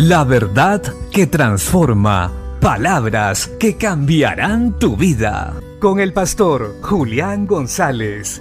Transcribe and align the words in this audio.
La 0.00 0.22
verdad 0.22 0.80
que 1.10 1.26
transforma. 1.26 2.32
Palabras 2.60 3.50
que 3.58 3.76
cambiarán 3.76 4.78
tu 4.78 4.96
vida. 4.96 5.60
Con 5.80 5.98
el 5.98 6.12
pastor 6.12 6.76
Julián 6.82 7.48
González. 7.48 8.40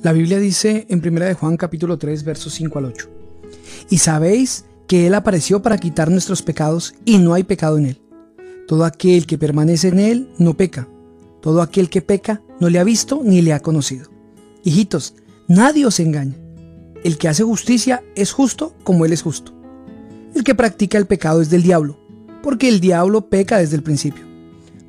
La 0.00 0.12
Biblia 0.12 0.38
dice 0.38 0.86
en 0.88 1.04
1 1.04 1.24
de 1.24 1.34
Juan 1.34 1.56
capítulo 1.56 1.98
3 1.98 2.22
versos 2.22 2.52
5 2.52 2.78
al 2.78 2.84
8. 2.84 3.10
Y 3.90 3.98
sabéis 3.98 4.66
que 4.86 5.08
Él 5.08 5.14
apareció 5.14 5.60
para 5.60 5.78
quitar 5.78 6.08
nuestros 6.08 6.40
pecados 6.42 6.94
y 7.04 7.18
no 7.18 7.34
hay 7.34 7.42
pecado 7.42 7.78
en 7.78 7.86
Él. 7.86 8.00
Todo 8.68 8.84
aquel 8.84 9.26
que 9.26 9.38
permanece 9.38 9.88
en 9.88 9.98
Él 9.98 10.28
no 10.38 10.54
peca. 10.54 10.86
Todo 11.40 11.62
aquel 11.62 11.90
que 11.90 12.00
peca 12.00 12.42
no 12.60 12.70
le 12.70 12.78
ha 12.78 12.84
visto 12.84 13.22
ni 13.24 13.42
le 13.42 13.54
ha 13.54 13.58
conocido. 13.58 14.11
Hijitos, 14.64 15.14
nadie 15.48 15.86
os 15.86 15.98
engaña. 16.00 16.36
El 17.04 17.18
que 17.18 17.28
hace 17.28 17.42
justicia 17.42 18.02
es 18.14 18.32
justo 18.32 18.74
como 18.84 19.04
Él 19.04 19.12
es 19.12 19.22
justo. 19.22 19.52
El 20.34 20.44
que 20.44 20.54
practica 20.54 20.98
el 20.98 21.06
pecado 21.06 21.42
es 21.42 21.50
del 21.50 21.62
diablo, 21.62 21.98
porque 22.42 22.68
el 22.68 22.80
diablo 22.80 23.28
peca 23.28 23.58
desde 23.58 23.76
el 23.76 23.82
principio. 23.82 24.24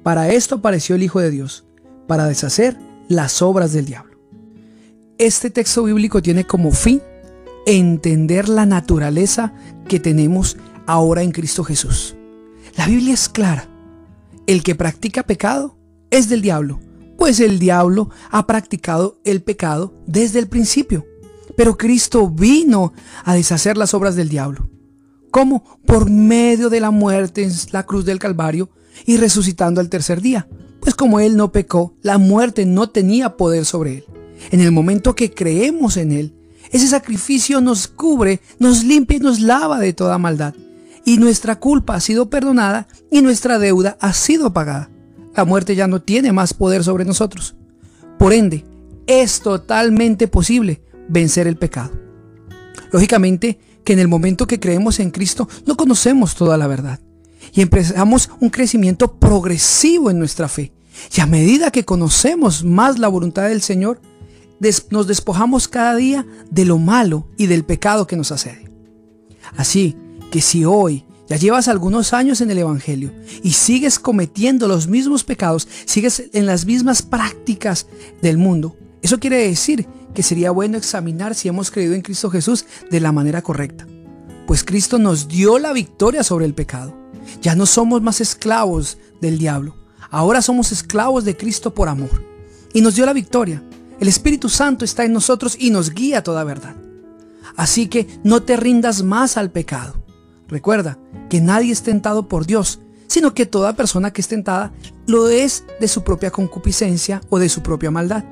Para 0.03 0.29
esto 0.29 0.55
apareció 0.55 0.95
el 0.95 1.03
Hijo 1.03 1.19
de 1.19 1.31
Dios, 1.31 1.65
para 2.07 2.27
deshacer 2.27 2.77
las 3.07 3.41
obras 3.41 3.73
del 3.73 3.85
diablo. 3.85 4.17
Este 5.17 5.49
texto 5.49 5.83
bíblico 5.83 6.21
tiene 6.21 6.45
como 6.45 6.71
fin 6.71 7.01
entender 7.65 8.49
la 8.49 8.65
naturaleza 8.65 9.53
que 9.87 9.99
tenemos 9.99 10.57
ahora 10.85 11.23
en 11.23 11.31
Cristo 11.31 11.63
Jesús. 11.63 12.15
La 12.75 12.87
Biblia 12.87 13.13
es 13.13 13.29
clara. 13.29 13.67
El 14.47 14.63
que 14.63 14.75
practica 14.75 15.23
pecado 15.23 15.77
es 16.09 16.29
del 16.29 16.41
diablo, 16.41 16.79
pues 17.23 17.39
el 17.39 17.57
diablo 17.57 18.09
ha 18.31 18.45
practicado 18.45 19.17
el 19.23 19.41
pecado 19.41 19.93
desde 20.05 20.39
el 20.39 20.49
principio. 20.49 21.07
Pero 21.55 21.77
Cristo 21.77 22.29
vino 22.29 22.91
a 23.23 23.33
deshacer 23.33 23.77
las 23.77 23.93
obras 23.93 24.17
del 24.17 24.27
diablo. 24.27 24.67
¿Cómo? 25.31 25.63
Por 25.85 26.09
medio 26.09 26.69
de 26.69 26.81
la 26.81 26.91
muerte 26.91 27.45
en 27.45 27.53
la 27.71 27.85
cruz 27.85 28.03
del 28.03 28.19
Calvario 28.19 28.71
y 29.05 29.15
resucitando 29.15 29.79
al 29.79 29.87
tercer 29.87 30.19
día. 30.19 30.49
Pues 30.81 30.95
como 30.95 31.21
Él 31.21 31.37
no 31.37 31.53
pecó, 31.53 31.95
la 32.01 32.17
muerte 32.17 32.65
no 32.65 32.89
tenía 32.89 33.37
poder 33.37 33.63
sobre 33.63 33.99
Él. 33.99 34.05
En 34.51 34.59
el 34.59 34.73
momento 34.73 35.15
que 35.15 35.33
creemos 35.33 35.95
en 35.95 36.11
Él, 36.11 36.35
ese 36.73 36.89
sacrificio 36.89 37.61
nos 37.61 37.87
cubre, 37.87 38.41
nos 38.59 38.83
limpia 38.83 39.15
y 39.15 39.21
nos 39.21 39.39
lava 39.39 39.79
de 39.79 39.93
toda 39.93 40.17
maldad. 40.17 40.55
Y 41.05 41.19
nuestra 41.19 41.57
culpa 41.57 41.95
ha 41.95 42.01
sido 42.01 42.29
perdonada 42.29 42.89
y 43.09 43.21
nuestra 43.21 43.59
deuda 43.59 43.97
ha 44.01 44.11
sido 44.11 44.51
pagada. 44.51 44.89
La 45.35 45.45
muerte 45.45 45.75
ya 45.75 45.87
no 45.87 46.01
tiene 46.01 46.31
más 46.31 46.53
poder 46.53 46.83
sobre 46.83 47.05
nosotros. 47.05 47.55
Por 48.19 48.33
ende, 48.33 48.65
es 49.07 49.41
totalmente 49.41 50.27
posible 50.27 50.81
vencer 51.09 51.47
el 51.47 51.57
pecado. 51.57 51.91
Lógicamente 52.91 53.59
que 53.83 53.93
en 53.93 53.99
el 53.99 54.07
momento 54.07 54.47
que 54.47 54.59
creemos 54.59 54.99
en 54.99 55.11
Cristo 55.11 55.47
no 55.65 55.75
conocemos 55.75 56.35
toda 56.35 56.57
la 56.57 56.67
verdad 56.67 56.99
y 57.53 57.61
empezamos 57.61 58.29
un 58.39 58.49
crecimiento 58.49 59.19
progresivo 59.19 60.09
en 60.09 60.19
nuestra 60.19 60.47
fe. 60.47 60.71
Y 61.15 61.21
a 61.21 61.25
medida 61.25 61.71
que 61.71 61.85
conocemos 61.85 62.63
más 62.63 62.99
la 62.99 63.07
voluntad 63.07 63.49
del 63.49 63.61
Señor, 63.61 63.99
nos 64.89 65.07
despojamos 65.07 65.67
cada 65.67 65.95
día 65.95 66.25
de 66.49 66.65
lo 66.65 66.77
malo 66.77 67.27
y 67.37 67.47
del 67.47 67.65
pecado 67.65 68.07
que 68.07 68.15
nos 68.15 68.31
asede. 68.31 68.71
Así 69.57 69.97
que 70.31 70.39
si 70.41 70.63
hoy 70.63 71.05
ya 71.33 71.39
llevas 71.39 71.67
algunos 71.67 72.13
años 72.13 72.41
en 72.41 72.51
el 72.51 72.59
Evangelio 72.59 73.11
y 73.41 73.53
sigues 73.53 73.97
cometiendo 73.97 74.67
los 74.67 74.87
mismos 74.87 75.23
pecados, 75.23 75.67
sigues 75.85 76.29
en 76.33 76.45
las 76.45 76.65
mismas 76.67 77.01
prácticas 77.01 77.87
del 78.21 78.37
mundo, 78.37 78.77
eso 79.01 79.19
quiere 79.19 79.47
decir 79.47 79.87
que 80.13 80.21
sería 80.23 80.51
bueno 80.51 80.77
examinar 80.77 81.33
si 81.33 81.47
hemos 81.47 81.71
creído 81.71 81.95
en 81.95 82.01
Cristo 82.01 82.29
Jesús 82.29 82.65
de 82.91 82.99
la 82.99 83.11
manera 83.11 83.41
correcta. 83.41 83.87
Pues 84.45 84.63
Cristo 84.63 84.99
nos 84.99 85.27
dio 85.27 85.57
la 85.57 85.73
victoria 85.73 86.23
sobre 86.23 86.45
el 86.45 86.53
pecado. 86.53 86.95
Ya 87.41 87.55
no 87.55 87.65
somos 87.65 88.03
más 88.03 88.21
esclavos 88.21 88.99
del 89.21 89.39
diablo. 89.39 89.75
Ahora 90.11 90.41
somos 90.41 90.71
esclavos 90.71 91.25
de 91.25 91.35
Cristo 91.35 91.73
por 91.73 91.89
amor. 91.89 92.23
Y 92.73 92.81
nos 92.81 92.95
dio 92.95 93.05
la 93.05 93.13
victoria. 93.13 93.63
El 93.99 94.07
Espíritu 94.07 94.49
Santo 94.49 94.85
está 94.85 95.03
en 95.03 95.13
nosotros 95.13 95.57
y 95.59 95.71
nos 95.71 95.89
guía 95.89 96.21
toda 96.23 96.43
verdad. 96.43 96.75
Así 97.57 97.87
que 97.87 98.07
no 98.23 98.43
te 98.43 98.55
rindas 98.55 99.01
más 99.01 99.35
al 99.35 99.49
pecado. 99.51 100.02
Recuerda 100.47 100.97
que 101.29 101.41
nadie 101.41 101.71
es 101.71 101.83
tentado 101.83 102.27
por 102.27 102.45
Dios, 102.45 102.79
sino 103.07 103.33
que 103.33 103.45
toda 103.45 103.75
persona 103.75 104.11
que 104.11 104.21
es 104.21 104.27
tentada 104.27 104.73
lo 105.07 105.29
es 105.29 105.65
de 105.79 105.87
su 105.87 106.03
propia 106.03 106.31
concupiscencia 106.31 107.21
o 107.29 107.39
de 107.39 107.49
su 107.49 107.61
propia 107.61 107.91
maldad. 107.91 108.23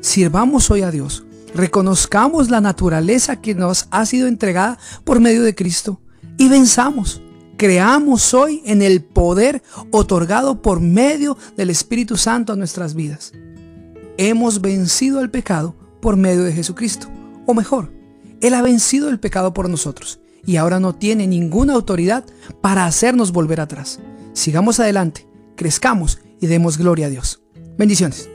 Sirvamos 0.00 0.70
hoy 0.70 0.82
a 0.82 0.90
Dios, 0.90 1.24
reconozcamos 1.54 2.50
la 2.50 2.60
naturaleza 2.60 3.40
que 3.40 3.54
nos 3.54 3.88
ha 3.90 4.06
sido 4.06 4.28
entregada 4.28 4.78
por 5.04 5.20
medio 5.20 5.42
de 5.42 5.54
Cristo 5.54 6.00
y 6.36 6.48
venzamos. 6.48 7.22
Creamos 7.56 8.34
hoy 8.34 8.62
en 8.66 8.82
el 8.82 9.02
poder 9.02 9.62
otorgado 9.90 10.60
por 10.60 10.80
medio 10.80 11.38
del 11.56 11.70
Espíritu 11.70 12.18
Santo 12.18 12.52
a 12.52 12.56
nuestras 12.56 12.94
vidas 12.94 13.32
hemos 14.18 14.60
vencido 14.60 15.20
el 15.20 15.30
pecado 15.30 15.74
por 16.00 16.16
medio 16.16 16.44
de 16.44 16.52
Jesucristo. 16.52 17.08
O 17.46 17.54
mejor, 17.54 17.92
Él 18.40 18.54
ha 18.54 18.62
vencido 18.62 19.08
el 19.08 19.20
pecado 19.20 19.52
por 19.52 19.68
nosotros 19.68 20.20
y 20.46 20.56
ahora 20.56 20.80
no 20.80 20.94
tiene 20.94 21.26
ninguna 21.26 21.74
autoridad 21.74 22.24
para 22.60 22.86
hacernos 22.86 23.32
volver 23.32 23.60
atrás. 23.60 24.00
Sigamos 24.32 24.80
adelante, 24.80 25.26
crezcamos 25.56 26.20
y 26.40 26.46
demos 26.46 26.78
gloria 26.78 27.06
a 27.06 27.10
Dios. 27.10 27.42
Bendiciones. 27.76 28.30